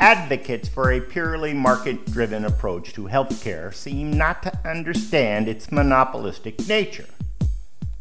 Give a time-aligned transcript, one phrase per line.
[0.00, 6.66] Advocates for a purely market driven approach to healthcare seem not to understand its monopolistic
[6.66, 7.04] nature.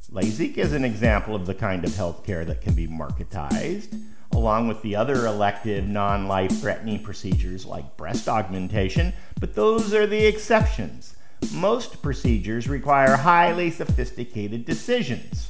[0.10, 4.82] LASIK is an example of the kind of healthcare that can be marketized, along with
[4.82, 11.18] the other elective non life threatening procedures like breast augmentation, but those are the exceptions.
[11.54, 15.50] Most procedures require highly sophisticated decisions.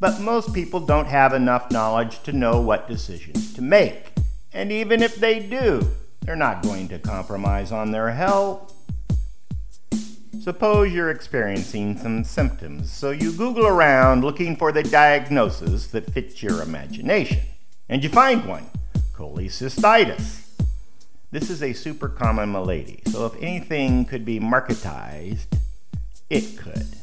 [0.00, 4.09] But most people don't have enough knowledge to know what decisions to make.
[4.52, 5.86] And even if they do,
[6.22, 8.74] they're not going to compromise on their health.
[10.42, 16.42] Suppose you're experiencing some symptoms, so you Google around looking for the diagnosis that fits
[16.42, 17.42] your imagination.
[17.88, 18.66] And you find one
[19.14, 20.46] cholecystitis.
[21.30, 25.46] This is a super common malady, so if anything could be marketized,
[26.30, 26.96] it could.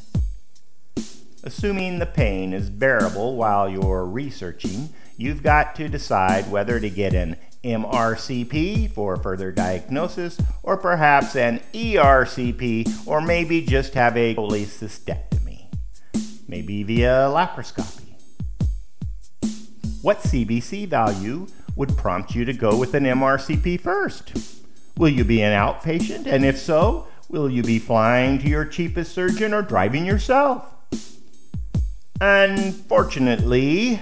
[1.44, 7.12] Assuming the pain is bearable while you're researching, you've got to decide whether to get
[7.12, 15.66] an MRCP for further diagnosis, or perhaps an ERCP, or maybe just have a cholecystectomy,
[16.46, 18.14] maybe via laparoscopy.
[20.00, 24.32] What CBC value would prompt you to go with an MRCP first?
[24.96, 26.26] Will you be an outpatient?
[26.26, 30.64] And if so, will you be flying to your cheapest surgeon or driving yourself?
[32.20, 34.00] Unfortunately,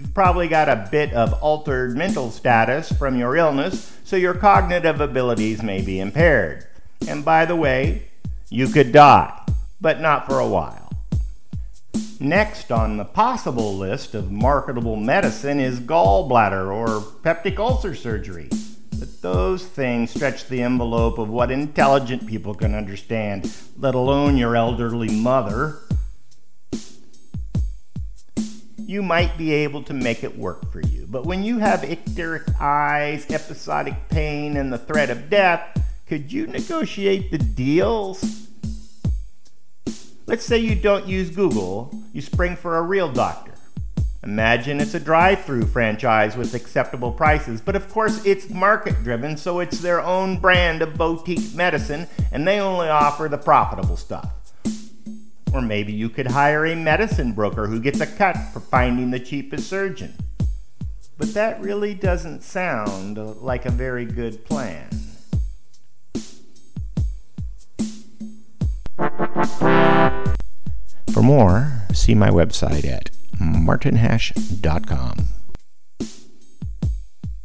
[0.00, 5.00] you've probably got a bit of altered mental status from your illness, so your cognitive
[5.00, 6.66] abilities may be impaired.
[7.06, 8.08] And by the way,
[8.48, 9.38] you could die,
[9.80, 10.90] but not for a while.
[12.18, 18.48] Next on the possible list of marketable medicine is gallbladder or peptic ulcer surgery.
[18.98, 24.56] But those things stretch the envelope of what intelligent people can understand, let alone your
[24.56, 25.78] elderly mother.
[28.90, 32.60] You might be able to make it work for you, but when you have icteric
[32.60, 38.48] eyes, episodic pain, and the threat of death, could you negotiate the deals?
[40.26, 43.52] Let's say you don't use Google, you spring for a real doctor.
[44.24, 49.36] Imagine it's a drive through franchise with acceptable prices, but of course it's market driven,
[49.36, 54.39] so it's their own brand of boutique medicine, and they only offer the profitable stuff.
[55.52, 59.20] Or maybe you could hire a medicine broker who gets a cut for finding the
[59.20, 60.14] cheapest surgeon.
[61.18, 64.88] But that really doesn't sound like a very good plan.
[71.12, 75.26] For more, see my website at martinhash.com.